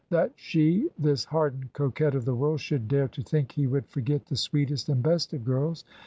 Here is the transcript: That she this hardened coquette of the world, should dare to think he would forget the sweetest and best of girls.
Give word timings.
That 0.09 0.31
she 0.35 0.89
this 0.97 1.25
hardened 1.25 1.73
coquette 1.73 2.15
of 2.15 2.25
the 2.25 2.33
world, 2.33 2.59
should 2.59 2.87
dare 2.87 3.07
to 3.09 3.21
think 3.21 3.51
he 3.51 3.67
would 3.67 3.85
forget 3.85 4.25
the 4.25 4.35
sweetest 4.35 4.89
and 4.89 5.03
best 5.03 5.31
of 5.31 5.45
girls. 5.45 5.85